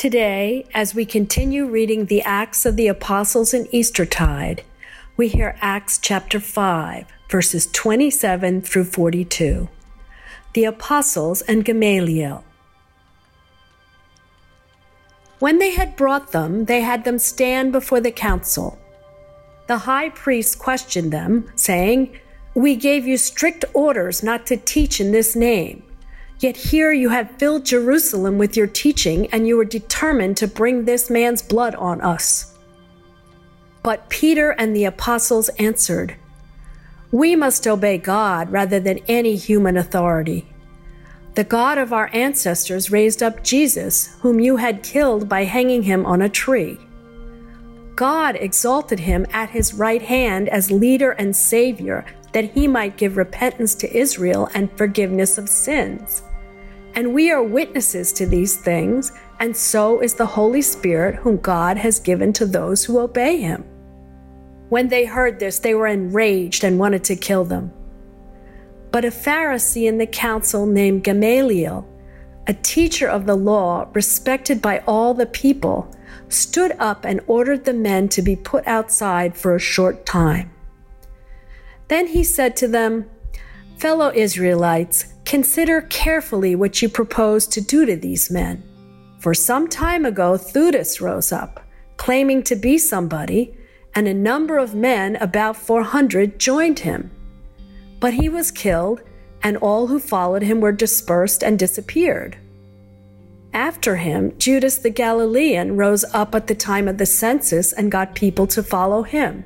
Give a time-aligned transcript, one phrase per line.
[0.00, 4.62] Today, as we continue reading the Acts of the Apostles in Eastertide,
[5.18, 9.68] we hear Acts chapter 5, verses 27 through 42.
[10.54, 12.42] The Apostles and Gamaliel.
[15.38, 18.78] When they had brought them, they had them stand before the council.
[19.66, 22.18] The high priest questioned them, saying,
[22.54, 25.82] We gave you strict orders not to teach in this name.
[26.40, 30.84] Yet here you have filled Jerusalem with your teaching, and you are determined to bring
[30.84, 32.56] this man's blood on us.
[33.82, 36.16] But Peter and the apostles answered,
[37.12, 40.46] We must obey God rather than any human authority.
[41.34, 46.06] The God of our ancestors raised up Jesus, whom you had killed by hanging him
[46.06, 46.78] on a tree.
[47.96, 53.18] God exalted him at his right hand as leader and savior, that he might give
[53.18, 56.22] repentance to Israel and forgiveness of sins.
[56.94, 61.76] And we are witnesses to these things, and so is the Holy Spirit, whom God
[61.76, 63.64] has given to those who obey him.
[64.68, 67.72] When they heard this, they were enraged and wanted to kill them.
[68.92, 71.86] But a Pharisee in the council named Gamaliel,
[72.46, 75.94] a teacher of the law respected by all the people,
[76.28, 80.50] stood up and ordered the men to be put outside for a short time.
[81.88, 83.08] Then he said to them,
[83.76, 88.64] Fellow Israelites, Consider carefully what you propose to do to these men.
[89.20, 91.64] For some time ago, Theudas rose up,
[91.98, 93.56] claiming to be somebody,
[93.94, 97.12] and a number of men, about 400, joined him.
[98.00, 99.02] But he was killed,
[99.40, 102.36] and all who followed him were dispersed and disappeared.
[103.52, 108.16] After him, Judas the Galilean rose up at the time of the census and got
[108.16, 109.44] people to follow him.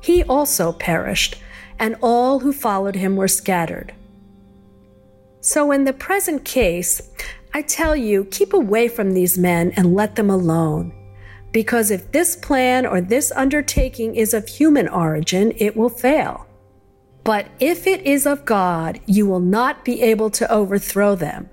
[0.00, 1.36] He also perished,
[1.78, 3.94] and all who followed him were scattered.
[5.48, 7.00] So, in the present case,
[7.54, 10.92] I tell you, keep away from these men and let them alone.
[11.52, 16.46] Because if this plan or this undertaking is of human origin, it will fail.
[17.24, 21.48] But if it is of God, you will not be able to overthrow them.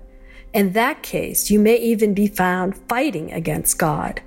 [0.52, 4.20] In that case, you may even be found fighting against God.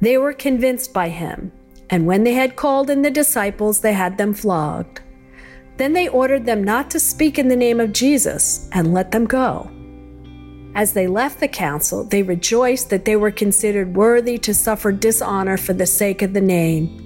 [0.00, 1.52] They were convinced by him,
[1.90, 5.02] and when they had called in the disciples, they had them flogged.
[5.78, 9.26] Then they ordered them not to speak in the name of Jesus and let them
[9.26, 9.70] go.
[10.74, 15.56] As they left the council, they rejoiced that they were considered worthy to suffer dishonor
[15.56, 17.04] for the sake of the name.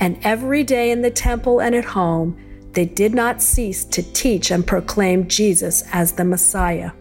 [0.00, 2.36] And every day in the temple and at home,
[2.72, 6.92] they did not cease to teach and proclaim Jesus as the Messiah.